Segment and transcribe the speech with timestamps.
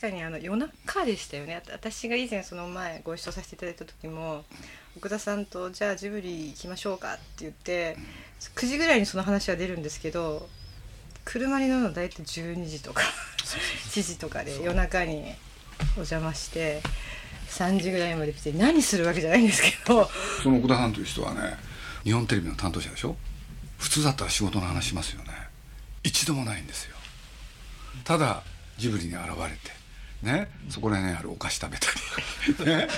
[0.00, 1.60] 確かにあの夜中でしたよね。
[1.72, 4.44] 私が以前その前ご一緒させていただいた時も
[4.96, 7.96] 奥田さんと「じゃあジブリ行きましょうか」って言って
[8.54, 10.48] 9時ぐらいにその話は出るんですけど
[11.24, 13.02] 車に乗るの大体12時とか
[13.90, 15.34] 7時とかで夜中に
[15.94, 16.80] お邪魔して
[17.50, 20.08] 3時ぐらいまで来て何するわけじゃないんですけど。
[20.42, 21.56] その奥田さんという人はね
[22.04, 23.16] 日本テレビの担当者でしょ？
[23.78, 25.30] 普通だったら仕事の話しますよね。
[26.04, 26.94] 一度もないんですよ。
[28.04, 28.42] ただ
[28.76, 29.76] ジブリに現れて
[30.22, 30.50] ね。
[30.68, 31.86] そこら辺にあるお菓子食べた
[32.64, 32.78] り。
[32.78, 32.88] ね。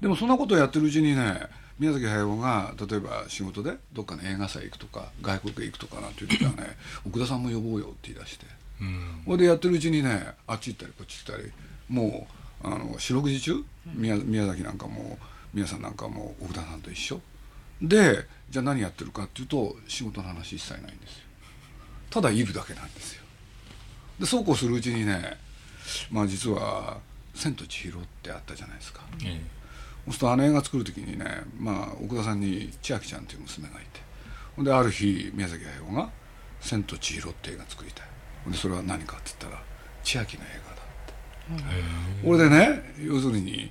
[0.00, 1.40] でもそんなことをやってるうちにね
[1.78, 8.46] 宮崎駿が例えば仕事でどっかの映画祭行くとか外国へ行くとかなんていう時はね奥田さんも呼ぼうよって言い出して。
[9.26, 9.38] ほ、うん。
[9.38, 11.52] でやってるうちにねあっち行ったりこっち行ったり
[11.88, 12.26] も
[12.62, 15.18] うあの四六時中宮宮崎なんかも
[15.54, 17.20] 宮さんなんかも奥田さんと一緒。
[17.80, 21.24] でじゃあ何やってるかっていうと仕事の話一切ないんですよ。
[22.10, 23.22] ただいるだけなんですよ。
[24.18, 25.38] でそうこうするうちにね
[26.10, 26.98] まあ実は
[27.34, 29.40] 「千と千尋」ってあったじゃないですか、ええ、
[30.06, 34.06] そうするとあの映画作る時にね、まあ、奥田さんに千秋ちゃんっていう娘がいて。
[34.56, 36.10] ほんである日宮崎駿が
[36.62, 38.06] 「千と千尋」って映画作りたい。
[38.44, 39.62] ほんでそれは何かって言ったら
[40.02, 40.46] 千秋の映
[41.46, 41.82] 画だっ
[42.22, 42.26] て。
[42.26, 43.70] これでね要するに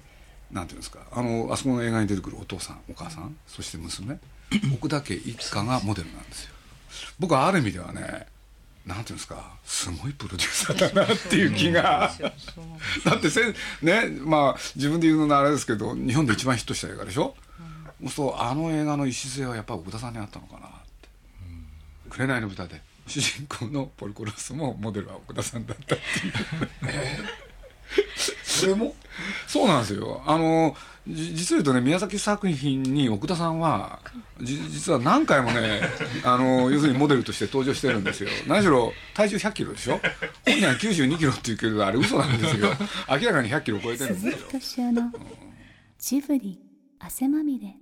[0.51, 4.19] なんていうんですかあのあそこの映画に出てくるお父さんお母さんそして娘
[4.73, 6.53] 奥田家一家がモデルなんですよ。
[7.19, 8.27] 僕はある意味ではね
[8.85, 12.11] なんていうんですかすごいプロデューサーだなっていう気が。
[13.03, 13.41] だってせ
[13.81, 17.35] ねまあ自分で言うのあれですけど日本で一番ヒットした映画でしょ、
[18.01, 20.69] うん、そうあの映画の礎はやっぱ奥田さんにあったのかなっ
[21.01, 21.09] て
[22.09, 22.81] 「紅の豚」で。
[23.07, 26.01] 主人公のポルコロスもモデルは奥田さんだったっていう。
[26.87, 27.44] えー、
[28.43, 28.95] それも？
[29.47, 30.21] そうなんですよ。
[30.25, 30.75] あの
[31.07, 33.99] 実を言うとね宮崎作品に奥田さんは
[34.41, 35.81] 実は何回もね
[36.25, 38.29] あの要するにモデルとして登場してるんですよ。
[38.47, 39.99] 何しろ体重1 0 0キロでしょ？
[40.45, 42.69] 本人は9 2キロって言うけどあれ嘘なんですよ。
[43.09, 45.11] 明らかに1 0 0キロ超えてるんですよ鈴木敏夫の
[45.99, 46.59] ジブリ
[46.99, 47.75] 汗まみれ。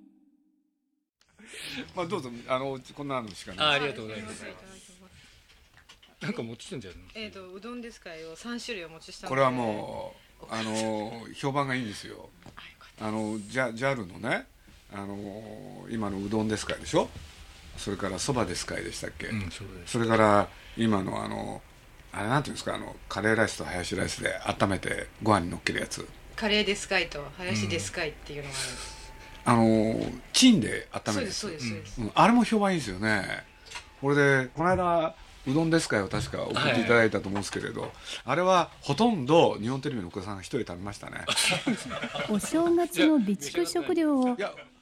[1.96, 2.30] まあどうぞ。
[2.48, 3.66] あのこんなのしかない。
[3.68, 4.44] あありがとうございます
[6.24, 8.36] なんか持ってんじゃないのえっ、ー、とうどんですかよ。
[8.36, 12.30] 三種類お持ちしたこれはもうあの評判がいいんですよ。
[13.02, 14.46] あの JAL のね
[14.94, 17.10] あの今のうどんですかいでしょ？
[17.78, 20.48] それからそばですかいでしたっけ、うん、そそれから
[20.78, 21.62] 今のあの
[22.12, 22.76] あれなんていうんですか？
[22.76, 26.08] あのカレーライスとハヤシライスで温めてご飯にのっけるやつ。
[26.36, 28.56] カレーデスカイとハヤシデスカイっていうのが
[29.46, 31.36] あるんです、あのチンで温めるやつ。
[31.36, 33.44] そうですそうです、うん、あれも評判いいですよね。
[34.02, 35.16] これでこの間
[35.48, 36.44] うどんですかよ確か。
[36.44, 37.92] 送っていただいたと思うんですけれど、はい、
[38.26, 41.26] あれはほとんど日本テレビのお子さんが一人食べましたね。
[42.30, 44.38] お正月の備蓄食料を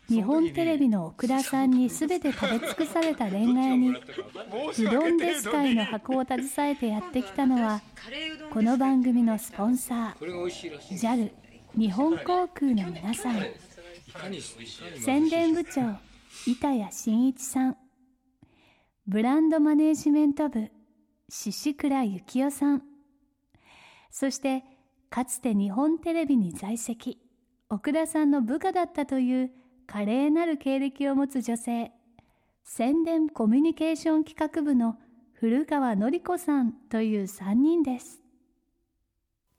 [0.07, 3.95] 日本テレビの奥田さんに全て食べ尽くされた恋愛にう
[4.89, 7.81] どんですかいの箱を携えてやってきたのは
[8.51, 11.31] この番組のスポンサー JAL
[11.77, 13.41] 日本航空の皆さん。
[14.99, 15.81] 宣伝部長
[16.45, 17.77] 板谷真一さん
[19.07, 20.69] ブランドマネージメント部
[21.27, 22.83] 宍倉幸男さん。
[24.11, 24.63] そして
[25.09, 27.17] かつて日本テレビに在籍
[27.69, 29.51] 奥田さんの部下だったという
[29.87, 31.91] 華麗なる経歴を持つ女性。
[32.63, 34.97] 宣伝コミュニケーション企画部の
[35.33, 38.21] 古川典子さんという3人です。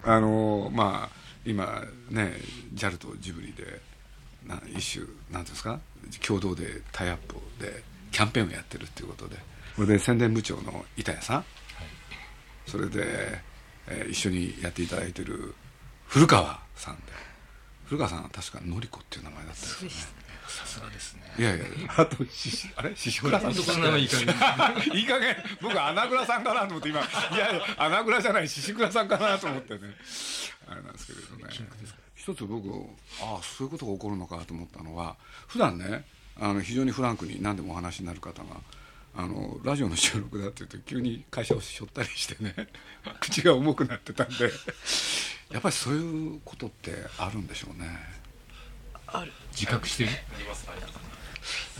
[0.04, 2.32] あのまあ今ね
[2.74, 3.80] JAL とジブリで
[4.46, 5.80] な一種なんですか？
[6.24, 9.36] 共同でタイアップでキャンペーンをやってるっていうことで。
[9.74, 11.44] これで宣伝部長の板谷さん、はい、
[12.70, 13.40] それで、
[13.88, 15.54] えー、一緒にやっていただいてる
[16.06, 17.02] 古川さんで。
[17.86, 19.94] 古川さんは確かのりこっていう名前だったですよね。
[20.46, 21.22] さすがですね。
[21.38, 21.64] いやいや。
[21.96, 22.94] あとしあれ？
[22.94, 23.54] 獅子倉さん？
[23.54, 24.34] とかいい加減
[24.94, 25.02] い。
[25.02, 25.36] い加減。
[25.60, 27.00] 僕穴倉さんかなと思って今。
[27.00, 27.04] い
[27.38, 29.80] やいや穴倉じゃない獅子倉さんかなと思ってね。
[30.68, 31.52] あれなんですけれどね。
[32.14, 32.68] 一つ僕
[33.20, 35.16] ああそういうことが起こるのかと思ったのは
[35.48, 36.04] 普段ね
[36.40, 38.48] あの非常にフランクに何でもお話になる方が
[39.14, 42.54] あのラジオの収録だって言うと急に会社をしょったりしてね
[43.20, 44.50] 口が重くなってたんで
[45.50, 47.88] やっぱりそういうことってあるんでしょうね。
[49.52, 50.10] 自覚してる？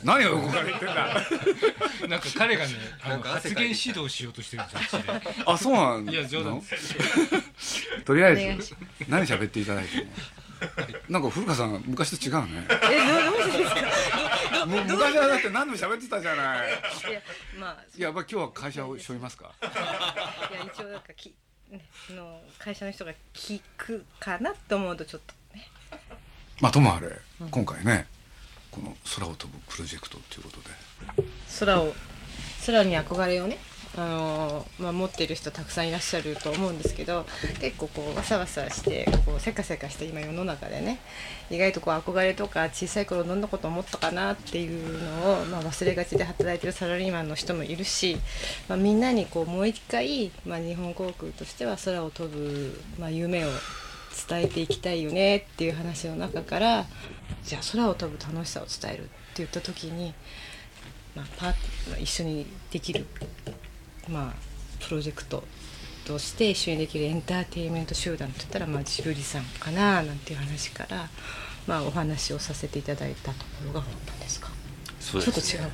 [0.04, 0.94] 何を横から言ってんだ。
[2.08, 5.42] なんか彼がねあのなんか汗発言指導しようとしてるんですあっちで。
[5.46, 6.12] あそうなんの？
[6.12, 6.62] いや冗談
[8.04, 8.76] とりあえず
[9.08, 10.12] 何喋っていただいても。
[11.08, 12.66] なんか古川さん昔と違うね。
[12.68, 13.70] えどうどうしてです
[14.10, 14.11] か？
[14.66, 16.68] もう昔はだって何でも喋ってたじゃない。
[16.68, 17.20] いや
[17.58, 19.52] まあいややっぱり今日は会社をしょいますか？
[19.62, 19.64] い
[20.54, 21.34] や一応なんかき、
[21.70, 21.80] ね、
[22.10, 25.68] あの会社の人が聞くかなと思うとちょっとね。
[26.60, 27.08] まあともあれ
[27.50, 28.06] 今回ね
[28.70, 31.28] この空を飛ぶプロジェクトっていうことで。
[31.60, 31.92] 空を
[32.66, 33.58] 空に憧れをね
[33.94, 37.26] あのまあ、持ってる人たくさんいらっしゃると思うんですけど
[37.60, 40.98] 結構こうわさわさしてこうせかせかして今世の中でね
[41.50, 48.16] 意外とこう憧れとか小さい頃どんなこと思ったかなっていうのを、まあ、忘れがちで働いてるサラリーマンの人もいるし、
[48.66, 53.48] まあ、みんなにこうもう一回、まあ、日本航空としては空を飛ぶ、まあ、夢を
[54.28, 56.86] 伝えていきたいよねっていう話の中から
[57.44, 60.14] じゃあ空を飛ぶ楽しさを伝えるって言った時に、
[61.14, 61.54] まあ、パ
[61.98, 63.06] 一緒にできる、
[64.08, 65.44] まあ、プロジェクト
[66.04, 71.08] として一緒にできるエンターテインメント集団って言ったら、まあ、ジブリさんかななんていう話から、
[71.66, 74.50] まあ、お話をさせていただいたところが本当ですか？
[75.00, 75.70] そうちょっと違うかな。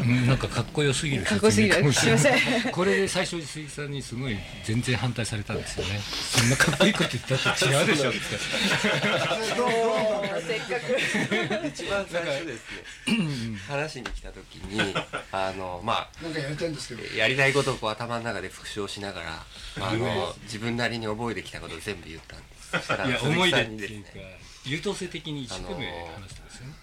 [0.00, 1.92] うんなんかかっこよすぎる かっこよすぎる。
[1.92, 2.38] すいません。
[2.72, 6.00] これで最初に鈴木さんにすごい全然反対されたんですよね。
[6.32, 8.18] そんなかっこいいこと言ったって違うでしょって
[10.50, 11.66] せっかく。
[11.68, 12.64] 一番最初です
[13.06, 14.94] ね話しに来た時に
[15.30, 17.16] あのまあなんかやりたいんですけど。
[17.16, 19.46] やりたいことをこう頭の中で復唱しながら
[19.80, 22.70] あの自分なりに覚えてきたことを全部言ったんです。
[22.72, 26.74] そしたらいや鈴思い出木さんにっていうかですね優等生的に一生懸命話したんですよね。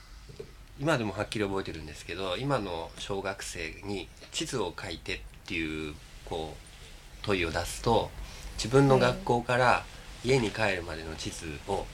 [0.80, 8.12] 今でもはっきり覚えてるんですけど今の小学生に地図を書いてっていうこう問いを出すと
[8.58, 9.84] 自分の学校から
[10.24, 11.86] 家に帰るまでの地図を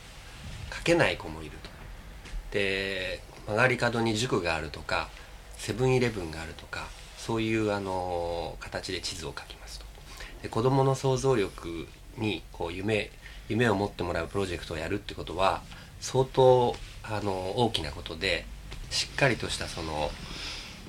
[0.75, 1.51] 書けない子もいる。
[1.62, 1.62] と
[2.53, 5.09] で曲がり角に塾があるとか
[5.57, 9.85] セブンイレブンがあるとかそういうあの形で地図を書きますと。
[10.43, 13.09] で子どもの想像力にこう夢
[13.49, 15.61] 夢を持ってもらうプロジェクトをやるってことは
[15.99, 18.45] 相当あの大きなことで
[18.89, 20.11] しっかりとしたその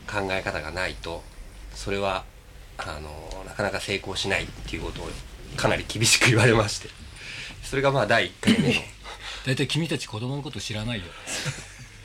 [0.06, 1.22] 考え方がないと
[1.74, 2.24] それは
[2.76, 5.06] あのなかなか成功しないっていうことを
[5.56, 6.88] かなり厳しく言われまして。
[7.64, 8.74] それがまあ第1回目の
[9.44, 11.04] 大体君たち子供のこと知らないよ。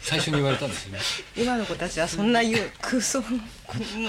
[0.02, 1.00] 最初に言われたんですよね。
[1.38, 3.28] 今の子たちはそんな言う空想も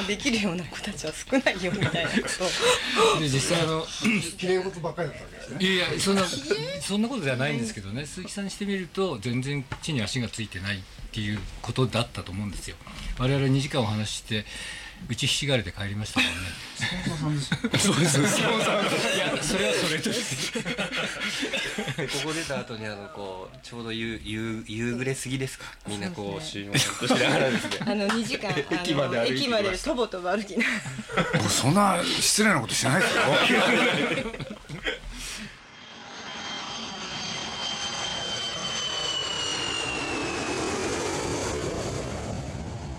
[0.07, 3.21] できるような子たちは少ないよみたいなことを。
[3.21, 3.85] で実際あの
[4.39, 5.57] きれい事ばっかりだったわけですね。
[5.61, 6.23] いやいやそんな
[6.81, 8.07] そんなことじゃないんですけどね。
[8.07, 10.81] 鈴木さんにしてみると全然地に足がついてないっ
[11.13, 12.77] ていうことだったと思うんですよ。
[13.19, 14.47] 我々2時間お話しして
[15.09, 16.37] うちひしがれて帰りましたもんね。
[17.79, 18.11] そういや
[19.43, 20.61] それはそれとして
[21.97, 25.65] でここ出た後にあのこうちょうど夕夕夕暮れ過ぎですか？
[25.89, 27.77] みんなこう集合としながらですね。
[27.87, 30.65] あの2時間あの 駅まで駅までとぼとぼ歩きな
[31.35, 33.23] 僕そんな失礼なことしないですよ。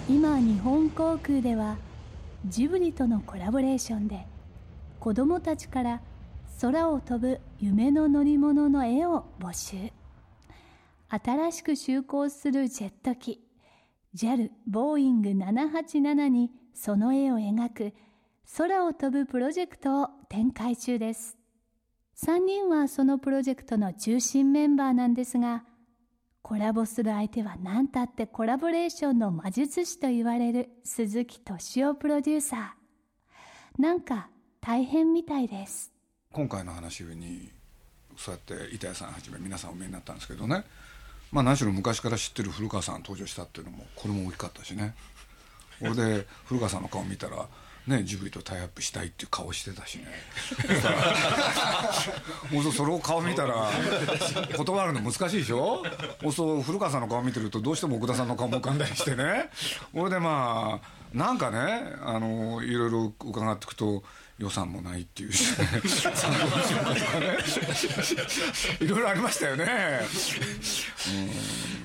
[0.09, 1.77] 今日本航空では
[2.45, 4.25] ジブリとのコラボレーションで
[4.99, 6.01] 子どもたちから
[6.61, 9.91] 空を飛ぶ夢の乗り物の絵を募集。
[11.09, 13.43] 新しく就航するジェット機
[14.15, 17.93] JAL ボーイング787にその絵を描く
[18.59, 21.35] 空を飛ぶプロジェクトを展開中です。
[22.15, 25.63] 3人はそのプロジェクトの中心メンバーなんですが
[26.43, 33.81] コラボする相手は何たってコラボレーションの魔術師と言われる鈴木敏夫プロデューサー。
[33.81, 35.91] なんか大変みたいです。
[36.31, 37.49] 今回の話に
[38.17, 40.63] そうやって板谷さんはじめ皆さんお見えになったんですけどね。
[41.31, 44.93] まあ何しろ昔から知ってる古川さん登場したっていうのもこれも大きかったしね。
[45.81, 47.47] 俺で古川さんの顔見たら
[47.87, 50.05] ねジブリとタイアップしたいっていう顔してたしね。
[52.51, 53.69] もうそれを顔見たら
[54.55, 55.83] 断るの難しいでしょ？
[56.21, 59.49] もうそう古川さんの顔見てるとどうしても奥田さんの顔も浮かんだりしてね。
[59.93, 64.03] 俺でまあなんかねあのいろいろ伺っていくと
[64.41, 65.33] 予算もないっていう。
[65.33, 67.37] しね参考書とかね
[68.79, 70.01] いろいろありましたよね。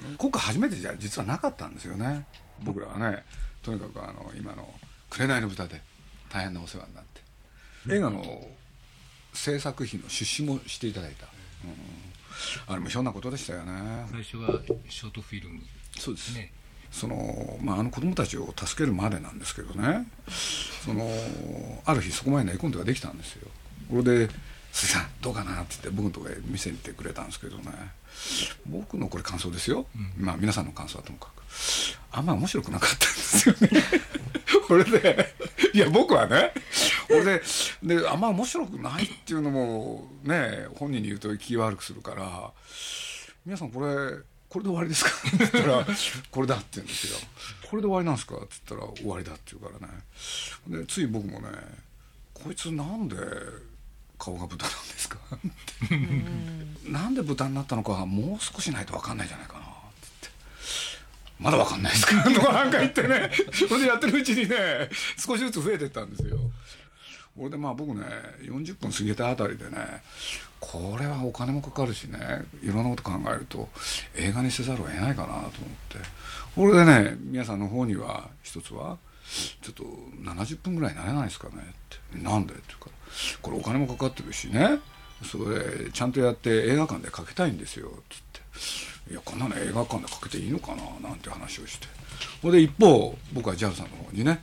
[0.09, 0.17] うん。
[0.17, 2.27] 今回初めてじゃ実はなかったんですよね。
[2.63, 3.25] 僕らはね。
[3.63, 4.73] とにかくあの今の
[5.11, 5.83] 「紅の豚」で
[6.31, 7.21] 大変なお世話になって。
[7.95, 8.49] 映画の
[9.35, 11.27] 制作費の出資もしていただいた、
[11.65, 14.07] うん、あれもひょんなことでしたよね。
[14.11, 15.61] 最初はショートフィルム。
[15.99, 16.53] そうです、ね
[16.97, 20.07] そのまあ、あの子供たちを助けるまでなんですけどね。
[20.83, 21.07] その
[21.85, 23.49] ある日そこまで寝込んではできたんですよ。
[23.91, 24.31] これで
[24.73, 27.71] 「鈴木さんどうかな?」って言って僕のとこへ見せに行ってくれたんですけどね。
[28.65, 31.43] 僕のこれ感想ですよ、うん、まあ皆さんの感想はともかく。
[32.13, 33.69] あんま面白くなかったんですよね。
[34.67, 35.35] これで
[35.75, 36.55] いや僕はね。
[37.09, 37.43] これで
[37.83, 42.53] であんま面白くないっていうのもね本人に言うと気悪くするから。
[43.45, 44.17] 皆さんこれ
[44.49, 45.11] これで終わりですか?
[45.29, 45.87] 」って言ったら
[46.31, 47.19] 「これだ」って言うんですよ
[47.69, 51.49] 「これで終わりなんですか?」って言ったら「終わりだ」って言うからねでつい僕もね
[52.35, 53.17] 「こいつなんで
[54.19, 55.97] 顔が豚なんですか?」って
[56.91, 59.71] 「なんで豚になったのかもう少しないと分かんないじゃないかな」って
[60.23, 60.39] 言って
[61.41, 63.31] 「まだ分かんないですか?」とかなんか言ってね
[63.69, 64.89] それでやってるうちにね
[65.19, 66.39] 少しずつ増えてったんですよ。
[67.37, 68.05] これでまあ僕ね
[68.43, 69.77] 40分過ぎたあたりでね
[70.59, 72.19] これはお金もかかるしね
[72.63, 73.69] いろんなこと考えると
[74.17, 75.99] 映画にせざるを得ないかなと思って。
[76.55, 78.97] これでね皆さんの方には一つは
[79.61, 79.85] ちょっと
[80.23, 82.19] 70分ぐらいになれないですかねって。
[82.19, 82.93] なんでって言うから
[83.43, 84.79] これお金もかかってるしね
[85.23, 89.13] それちゃんとやって映画館でかけたいんですよって言って。
[89.13, 91.87] いやこんなの映画館でかけていいのかななんて話をして。
[92.43, 94.41] ほで一方僕は JAL さんの方にね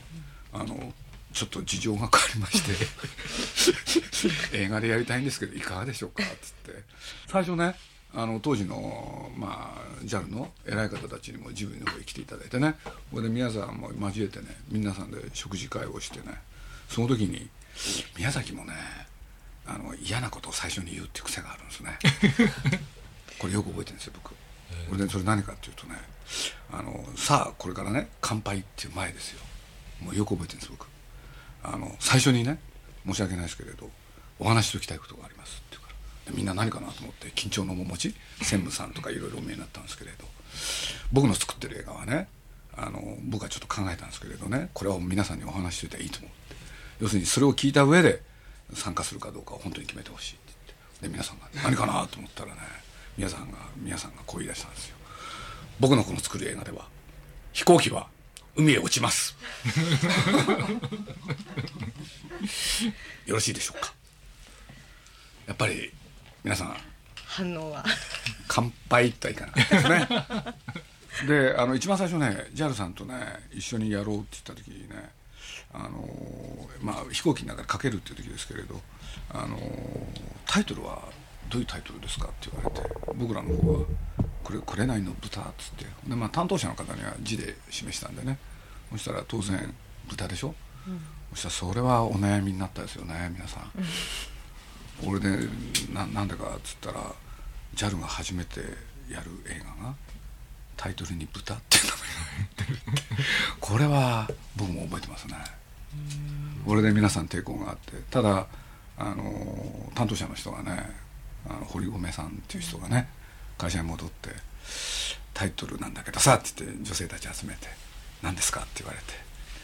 [0.54, 0.94] あの
[1.34, 2.88] ちょっと事情が変わりまして。
[4.54, 6.24] 映画でやりたいんですけどいかがでしょうか？
[6.24, 6.84] っつって。
[7.28, 7.76] 最初ね
[8.14, 12.76] あの当時の、まあ、JAL の偉い方たちにもジブリの方に来ていただいてね。
[13.12, 16.40] これで皆さんも交えてね皆さんで食事会をしてね。
[16.90, 17.50] その時に
[18.16, 18.74] 宮崎もね
[19.66, 21.98] あの嫌なことを最初に言うっていう癖があるんですね。
[23.40, 24.30] これよく覚えてるんですよ僕。
[24.30, 24.36] こ
[24.92, 25.96] れでそれ何かっていうとね
[26.72, 29.42] あのさあこれからね乾杯っていう前ですよ。
[30.02, 30.93] もうよく覚えてるんです僕
[31.64, 32.60] あの最初にね
[33.06, 33.90] 申し訳ないですけれど
[34.40, 35.90] お話しときたいことがありますって言うか
[36.28, 36.34] ら。
[36.36, 40.26] みんな何かなと思って緊張の面持ち専務さんとかいろいろお見えになったんですけれど。
[41.12, 42.28] 僕の作ってる映画はね
[42.76, 46.56] あの僕はちょっと考えたんですけれどねこれは皆さんにお話しといたらいいと思って。
[47.02, 48.22] 要するにそれを聞いた上で
[48.74, 51.08] 参加するかどうかを本当に決めてほしいって言って。
[51.08, 52.62] で皆さんが何かなと思ったらね
[53.18, 54.96] 皆さんが皆さんがこう言い出したんですよ。
[55.80, 56.88] 僕のこの作る映画では
[57.52, 58.08] 飛行機は
[58.56, 59.36] 海へ落ちます。
[63.26, 63.94] よろしいでしょうか？
[65.48, 65.92] やっぱり
[66.44, 66.78] 皆さん。
[67.16, 67.84] 反応は。
[68.48, 69.52] 乾杯とはいかな。
[69.54, 70.08] かったですね。
[71.28, 73.16] であの一番最初ね JAL さんとね
[73.52, 75.10] 一緒にやろうって言った時にね
[75.72, 76.08] あの
[76.82, 78.82] まあ飛行機の中でかけるっていう時ですけれど
[79.32, 79.58] あの
[80.46, 81.04] タイトルは
[81.54, 82.26] どういうタイトルですか？
[82.26, 83.86] って言われて僕らの方は
[84.44, 85.86] 「これ紅の豚」っつって。
[86.08, 88.40] で、まあ、担当者の方には字で示したんでね。
[88.92, 89.74] そしたら当然
[90.10, 90.56] 豚でしょ、
[90.88, 91.00] うん、
[91.36, 93.72] そしたらそれはお悩みになったですよね皆さん、
[95.04, 95.48] うん、俺で
[95.94, 97.00] ななんでかっつったら
[97.76, 98.62] JAL が初めて
[99.10, 99.96] やる映画が
[100.76, 103.04] タイトルに「豚」っていう名前が入ってるって。
[103.60, 105.36] これは僕も覚えてますね。
[106.66, 107.94] これで皆さん抵抗があって。
[108.10, 108.48] ただ
[108.98, 111.03] あの担当者の人がね
[111.50, 113.08] あの堀米さんっていう人がね
[113.58, 114.30] 会社に戻って
[115.34, 117.68] 「タイトルなんだけどさ」って言って女性たち集めて
[118.22, 119.14] 「何ですか?」って言われて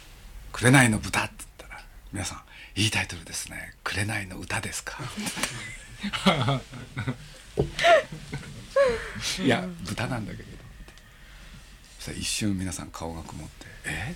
[0.53, 2.41] 「紅の豚」って言ったら皆さん
[2.79, 4.97] 「いいタイトルですね紅の歌ですか」
[9.43, 10.49] いや豚なんだけど
[11.97, 14.15] そしたら一瞬皆さん顔が曇って「え？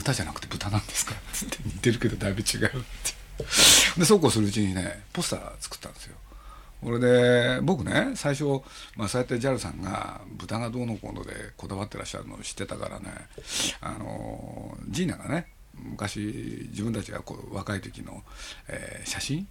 [0.00, 6.16] 歌じゃなくて豚なんですか?」っつって似てるけどだいぶ違うってでそうこうするうちにねポスター作ったんですよ
[6.84, 8.62] これで僕ね最初、
[8.96, 13.06] まあ、そうやって JAL さんが豚がどうのこうのでこだわってらっしゃるのを知ってたからね
[13.80, 18.22] あのジーナがね昔自分たちがこう若い時の、
[18.68, 19.48] えー、写真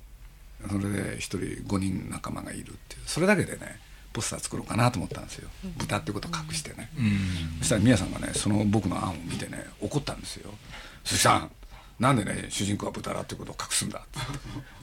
[0.69, 1.37] それで1人
[1.67, 3.79] 5人仲間がいるっていうそれだけでね
[4.13, 5.49] ポスター作ろうかなと思ったんですよ。
[5.77, 10.51] 豚ってことを隠してね、うん、そしたら宮さんがねその僕の案を見てね怒ったんですよ
[11.03, 11.51] 「鈴木さん
[11.99, 14.19] なんでね主人公は豚だってことを隠すんだ」って。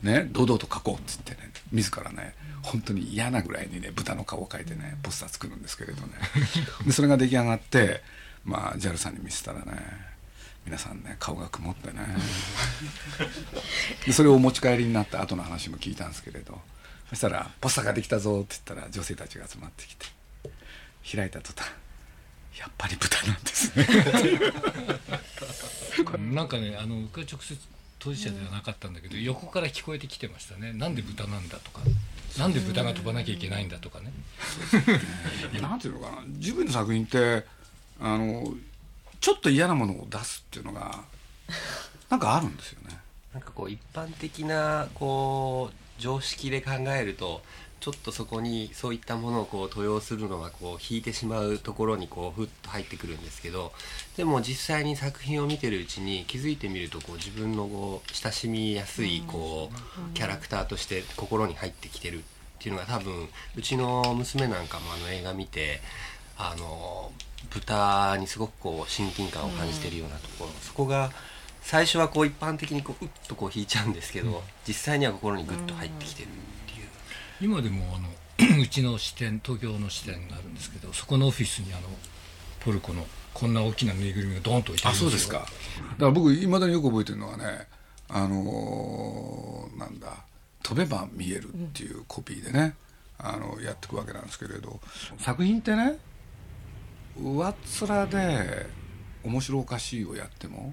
[0.07, 6.15] ね堂々と書こうっつってね自らね本当に嫌なぐらいにね豚の顔を描いてねポスター作るんですけれどね。
[6.87, 8.03] でそれが出来上がって
[8.45, 10.11] まあ JAL さんに見せたらね
[10.65, 12.07] 皆さんね顔が曇ってね。
[14.07, 16.61] でそれをお持ち帰りになった後の話も聞いたんですけれど。
[17.11, 20.07] そしたら「ポスターができたぞ」って言ったら女性たちが集まってきて
[21.17, 21.69] 開いた途端
[22.57, 23.87] やっぱり豚なんですね
[26.19, 27.57] なんかねあの僕は直接
[28.01, 30.73] 当事者ではなかったんだけど、横から聞こえてきてましたね。
[30.73, 31.83] なんで豚なんだとか。
[32.39, 34.11] なんで豚が飛ばなきゃいけないんだとかね。
[35.61, 36.23] なんていうのかな。
[36.27, 37.45] 自分の作品って
[38.01, 38.55] あの
[39.21, 41.05] ちょっと嫌なものを出すっていうのが
[42.09, 42.99] なんかあるんですよね。
[43.35, 47.43] なんかこう一般的なこう常識で考えると
[47.81, 53.73] ちょっとそこにそういったものをこう許容するのはこう引いてしまうところにこうふっと入ってくるんですけど
[54.17, 62.23] でも実際に作品を見てるうちに気づいてみるとこう自分のこう親しみやすいこうキャラクターとして心に入ってきてるっ
[62.59, 65.81] ていうのが多分うちの娘なんかもあの映画見て
[66.37, 67.11] あの
[67.49, 71.11] 豚にすごくこう親近感を感じてるようなところ、そこが
[71.63, 76.29] 最初はこう一般的にこううっとこう引いちゃうんですけど、実際には心にグッと入ってきてる。
[77.41, 78.09] 今でもあの
[78.63, 81.83] うちの支店東京の支店があるんですけどそこのオフィスにあの
[82.61, 85.39] ポルコのこんな大きなぬいぐるみがドーンと置いてああるんそうですか。
[85.39, 85.49] だか
[85.99, 87.67] ら僕いまだによく覚えてるのはね
[88.09, 90.25] あのーなんだ
[90.63, 92.75] 「飛べば見える」っていうコピーでね、
[93.19, 94.81] あのやっていくわけなんですけれど。
[95.19, 95.99] 作品ってね
[97.17, 98.67] 上っ面で
[99.25, 100.73] 面白おかしいをやっても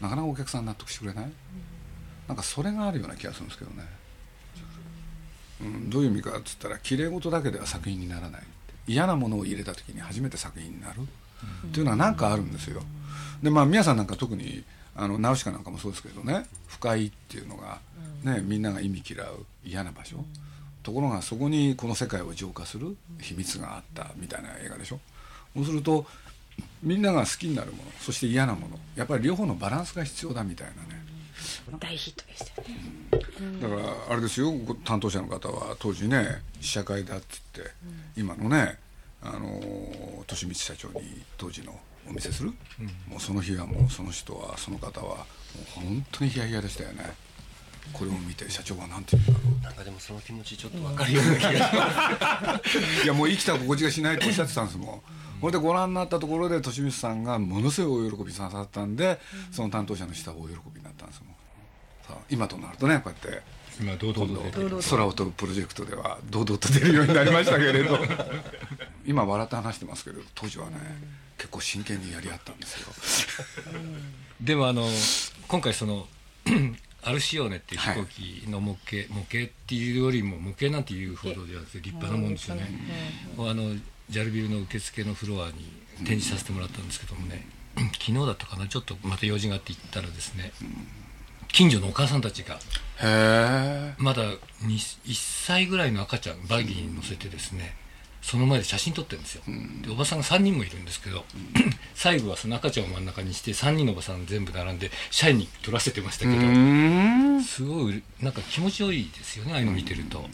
[0.00, 1.32] なかなかお客さん納得してくれない、
[2.28, 3.84] なんかそれがあるような気がするんですけどね、
[5.60, 8.42] うん、どういう意味かっつったら綺麗事だけでは作品にならない。
[8.86, 11.00] 嫌なものを入れた時に初めて作品になる、
[11.68, 12.82] っていうのは何かあるんですよ。
[13.42, 16.46] でまあ宮さんなんか特にあのナウシカなんかもそうですけどね。
[16.66, 17.78] 不快っていうのが、
[18.22, 20.24] ね、みんなが意味嫌う嫌な場所、
[20.82, 25.00] ところがそこにこの世界を浄化する秘密があったみたいな映画でしょ。
[25.54, 26.06] そうすると
[26.82, 28.78] みんなが好きになるものそして嫌なもの。
[28.96, 31.02] やっぱり両方のバランスが必要だみたいなね
[31.78, 33.60] 大ヒットでしたよね。
[33.60, 37.74] だからあれですよご担当者の方は当時ね試写会だって言って、
[38.16, 38.78] 今のね
[39.22, 41.78] あのー利光社長に当時の
[42.08, 42.50] お見せする、
[43.08, 45.24] もうその日はもうその人はその方はもう
[45.74, 47.04] 本当にヒヤヒヤでしたよね。
[47.92, 52.78] これを見て社長は何て言うんだろなんかでもその気持ちちょっと分かるような気がします。
[52.78, 55.00] う いやもう生きた心地がしないとおっしゃってたんですもん。
[55.40, 59.20] これでご覧になったところで利光さんがものすごいお喜びさったんで、
[59.52, 61.33] その担当者の人はお喜びになったんですもん
[62.30, 63.42] 今となるとねこうやって
[63.80, 67.98] 今堂々と空を飛ぶプロジェクトでは堂々と出るようになりましたけれど。
[69.06, 70.76] 今笑って話してますけど当時はね
[71.36, 72.88] 結構真剣にやり合ったんですよ。
[74.40, 74.88] でもあの
[75.46, 76.08] 今回その
[77.04, 82.66] アルシオネっていう飛行機の模型、模型っていうよりも模型なんていうほどではなくて立派なもんですよね、
[83.36, 83.76] あの
[84.08, 88.66] ジャルビルの受付のフロアに展示させてもらったんですけどもね、昨日だったかな？
[88.68, 90.50] ちょっとまた用事があって行ったらですね、
[91.54, 92.58] 近所のお母さんたちが。
[93.98, 94.24] まだ
[94.62, 95.14] に1
[95.46, 97.76] 歳ぐらいの赤ちゃんバギーに乗せてですね
[98.22, 99.42] その前で写真撮ってるんですよ、
[99.82, 101.24] でおばさんが3人もいるんですけど、
[101.94, 110.24] 最後はその赤ちゃんを真ん中にして3人のおばさん全部並んで社員に撮らせてましたけど、すごいなんか気持ちよいですよねああいうの見てると、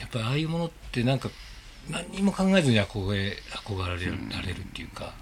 [0.00, 1.28] やっぱりああいうものってなんか
[1.90, 5.12] 何にも考えずに憧れ憧れられるっていうか、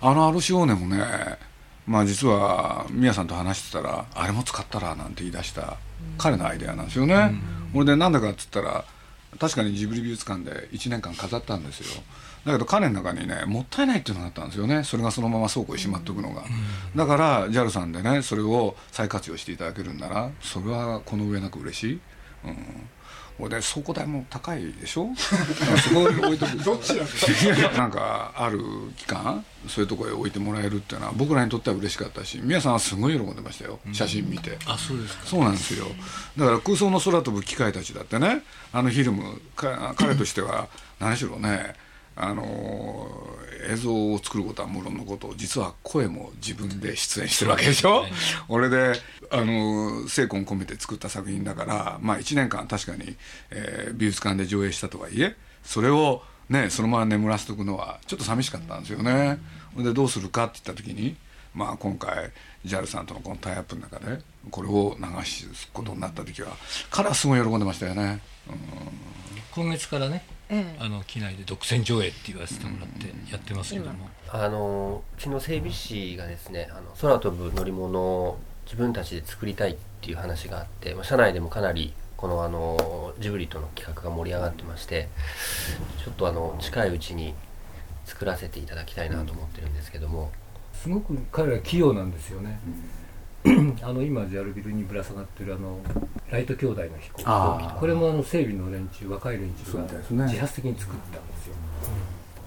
[0.00, 1.49] あのアルシオーネもね
[1.90, 5.76] まあ実は宮さんと話してたらあれも使ったらなんて言い出した
[6.18, 7.32] 彼のアイデアなんですよね、
[7.72, 8.84] これでなんだかっつったら
[9.40, 12.02] 確かにジブリ美術館で1年間飾ったんですよ。
[12.46, 14.84] だけど彼の中にねもったいないっていうのがあったんですよね。
[14.84, 16.44] それがそのまま倉庫にしまっておくのが、
[16.94, 22.00] だから JAL さんでねそれを再活用していただけるんならそれはこの上なく嬉しい、
[22.44, 22.56] うん、
[23.48, 25.08] で倉庫代も高いでしょ？
[25.16, 26.94] そこに置いとくどっち
[27.76, 28.60] なんかある
[28.96, 33.78] 期間そういうところへ置いてもらえるっていうのは僕らにとっては嬉しかったし宮さんはすごい喜んでましたよ。
[33.92, 35.22] 写真見て、あそうですか。
[35.26, 35.86] そうなんですよ。
[36.36, 41.74] だから空想の空飛ぶ機械たちだってねあのフィルムか彼としては何しろね
[42.16, 43.08] あの
[43.70, 48.04] 映像を作ることはもろのこと実は声も自分で出演してるわけでしょ、
[48.48, 48.92] 俺で
[49.30, 53.16] あの精魂込めて作った作品だからまあ1年間確かに、
[53.50, 59.38] えー美術館で上映したとはいえそれをねそのまま眠らせておくのはちょっと寂しかったんですよね、
[59.74, 61.16] ほんでどうするかって言った時に
[61.54, 62.30] まあ今回
[62.64, 64.20] JAL さんとのこのタイアップの中で
[64.50, 66.48] これを流すことになった時は
[66.90, 68.20] 彼はすごい喜んでましたよね、
[69.54, 70.76] 今月からねええ。
[70.78, 85.08] あの機内で独占上映って言わせてもらってやってますけども、あのうちの整備士がですねあの空飛ぶ乗り物を自分たちで作りたいっていう話があって、まあ、社内でもかなりこのあのジブリとの企画が盛り上がってまして
[86.04, 87.34] ちょっとあの近いうちに
[88.04, 90.30] 作らせていただきたいなと思ってるんですけども、
[90.74, 92.58] すごく彼ら器用なんですよね、
[93.82, 95.78] あの今ジャルビルにぶら下がってるあの
[96.30, 97.24] ライト兄弟の飛行機。
[97.80, 101.54] これもあの整備の連中若い連中が自発的に作ったんですよ、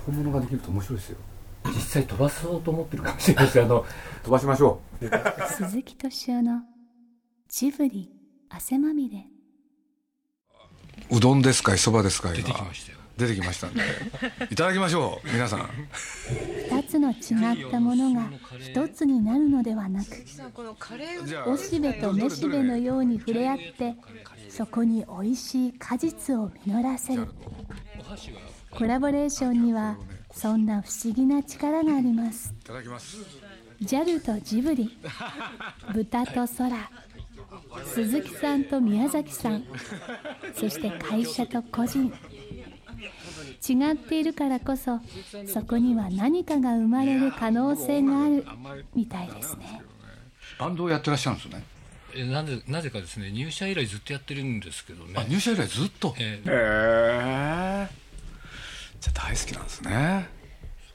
[0.05, 1.17] 本物ができると面白いですよ。
[1.65, 3.85] 実際飛ばそうと思ってるかもしれないですあの
[4.23, 5.07] 飛ばしましょう。
[5.47, 6.61] 鈴木敏夫の
[7.49, 8.11] ジブリ
[8.49, 9.25] 汗まみれ。
[11.09, 12.97] うどんですかいそばですかい出てきがましたよ。
[13.17, 13.81] 出てきましたんで。
[14.49, 15.59] いただきましょう皆さん。
[15.59, 15.67] 2
[16.93, 18.29] つの違ったものが
[18.59, 20.09] 一つになるのではなく
[21.47, 23.95] おしべとめしべのように触れ合って
[24.49, 27.27] そこにおいしい果実を実らせる。
[28.69, 29.97] コラボレーションには
[30.31, 32.53] そんな不思議な力があります。
[32.59, 33.17] いただきます
[33.81, 34.97] JAL とジブリ
[35.93, 36.91] 豚と空
[37.85, 39.63] 鈴木さんと宮崎さん
[40.53, 42.13] そして会社と個人。
[43.67, 44.99] 違っているからこそ
[45.47, 48.45] そこには何かが生まれる可能性がある
[48.93, 49.81] みたいですね。
[50.59, 51.63] バンドをやってらっしゃるんですよね。
[52.15, 55.13] えなぜなぜかですね入社以来ずっとやってるんですけどね。
[55.15, 56.09] あ入社以来ずっと？
[56.09, 56.41] へえ。
[56.45, 57.87] え
[58.99, 60.27] じゃあ大好きなんですね。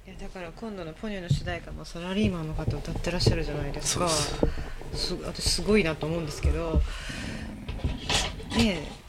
[0.07, 4.09] いやだから今度のポニョの主題歌もサラリーマンの方歌ってらっしゃるじゃないですか。
[4.09, 5.14] す。
[5.24, 6.81] 私すごいなと思うんですけど。
[8.57, 9.08] ねえ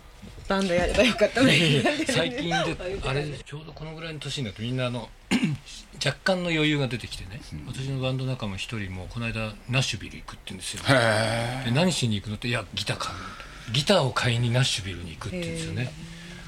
[0.50, 1.82] バンドやればよかったのに。
[2.08, 5.08] 最近であれちょうどこのぐらいの年になるとみんなあの
[6.04, 15.92] 若干の余裕が出てきてね、私のバンド仲間一人もこの間ナッシュビル行くって言うんですよへえで何しに行くのっていやギター買うギターを買いにナッシュビルに行くって言うんですよね。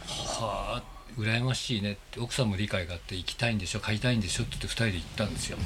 [0.07, 0.83] はあ
[1.17, 5.57] 羨ましいねって奥さんも理解があって行きたいんでしょ買いたいんでしょって言って2人で行ったんですよ。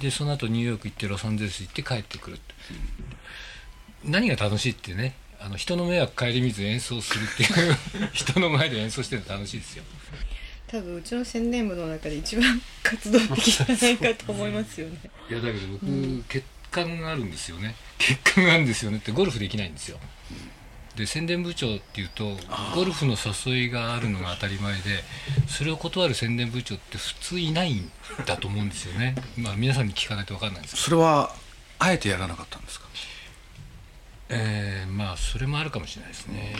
[0.00, 2.54] でその後ニューヨーク行ってロサンゼルス行って帰ってくるって。
[4.04, 9.84] 何が楽しいってねあの人の迷惑顧みず演奏するっていう 人の前で演奏してるの楽しいですよ。
[10.66, 14.98] 多分うちの宣伝部の中で一番活動的じゃないかと思いますよね。
[15.30, 17.74] いやだけど僕、血管があるんですよね。
[17.98, 18.98] 血管があるんですよね。
[18.98, 19.98] ってゴルフできないんですよ
[20.96, 22.36] で宣伝部長っていうと
[22.74, 25.04] ゴルフの誘いがあるのが当たり前で
[25.46, 27.90] それを断る宣伝部長って普通いないん
[28.26, 29.14] だと思うんですよね。
[29.36, 30.84] まあ皆さんに聞かないと分かんないんですけど。
[30.84, 31.32] それは
[31.78, 32.88] あえてやらなかったんですか？
[34.30, 36.54] えーまあそれもあるかもしれないですね。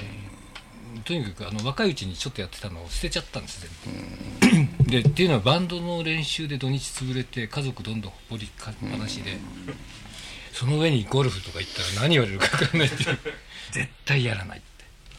[1.05, 3.67] とにかくあの若いうちにちょっとやってたのを捨てちゃったんです
[4.41, 4.91] 全部。
[4.91, 9.37] でっていうのはバンドの練習で土日潰れて家族どんどんほっぽりかっぱなしで
[10.53, 13.19] その上にゴルフとか行ったら何言われるか分かんないっていう。
[13.71, 14.67] 絶対やらないって。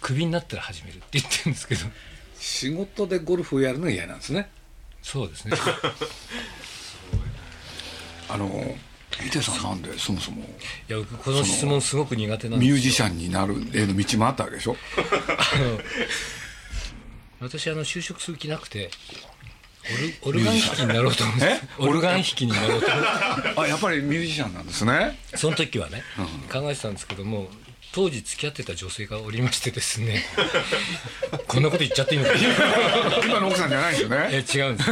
[0.01, 1.81] クビになったら始めるって言ってるんですけど。
[2.39, 4.49] 仕事でゴルフをやるのが嫌なんですね。
[5.03, 5.55] そうですね。
[8.27, 8.77] あの
[9.11, 10.43] ヒデさんなんでそもそも？
[10.43, 10.45] い
[10.91, 12.75] や僕この質問すごく苦手なんですよ。
[12.75, 14.75] ミュージシャンになるへの道もあったわけでしょ？
[17.41, 18.89] 私あの就職する気なくて
[20.23, 21.59] オルオルガン弾きになろうと思ってえ？
[21.79, 23.61] オルガン弾きになろうと思って。
[23.61, 25.17] あやっぱりミュージシャンなんですね。
[25.35, 26.03] その時はね、
[26.51, 27.47] 考えてたんですけども
[27.91, 30.23] 当時付き合ってた女性がおりましてですね
[31.47, 32.33] こんなこと言っちゃっていいのか
[33.25, 34.27] 今の奥さんじゃないですよね？
[34.31, 34.89] え違うんです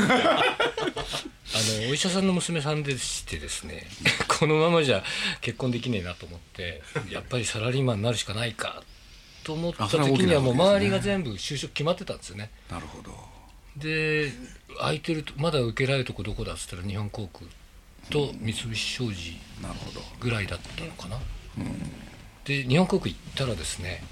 [1.58, 3.88] あのお医者さんの娘さんでしてですね
[4.28, 5.04] このままじゃ
[5.42, 8.84] 結婚できねえなと思ってやっぱりサラリーマンになるしかないか
[9.44, 12.52] と思った時にはもう周りが全部就職決まってたんですよね。
[12.70, 13.18] なるほど。
[13.78, 14.32] で
[14.80, 17.46] 空いてるとまだ受けられるとこどこだっつったら日本航空
[18.10, 19.40] と三菱商事
[20.20, 21.20] ぐらいだったのかな、
[22.46, 24.04] で日本航空行ったらですね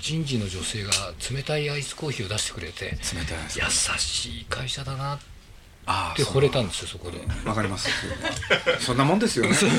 [0.00, 0.92] 人事の女性が
[1.30, 5.39] 冷たいアイスコーヒーを出してくれて優しい会社だなっあ
[6.16, 7.18] て惚れたんですよそこで。
[7.44, 7.88] わかります。
[8.80, 9.54] そんなもんですよね。
[9.54, 9.72] それ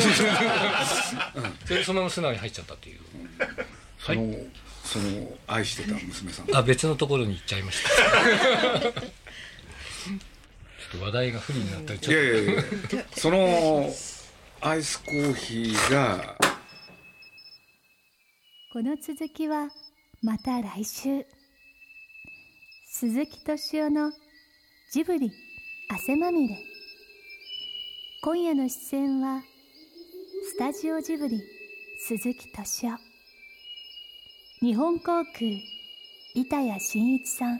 [1.78, 3.00] でそのまま素直に入っちゃったっていう。
[4.00, 4.34] その
[4.84, 6.56] その愛してた娘さん。
[6.56, 7.90] あ別のところに行っちゃいました。
[8.92, 9.00] ちょ
[10.98, 11.94] っと話題が不利になった。
[11.94, 12.64] りいちょっやいやいや。
[13.16, 13.94] その
[14.62, 16.36] アイスコーヒーが
[18.74, 19.70] この続きは
[20.22, 21.26] また来週。
[22.94, 24.12] 鈴木敏夫の
[24.92, 25.32] ジブリ
[25.94, 26.58] 汗まみれ。
[28.22, 29.44] 今夜の出演は
[30.50, 31.44] スタジオジブリ
[32.00, 32.98] 鈴木敏夫。
[34.62, 35.52] 日本航空
[36.34, 37.60] 板谷真一さん。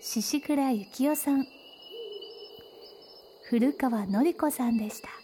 [0.00, 1.46] 宍倉幸雄さん。
[3.48, 5.21] 古川典子さんでした。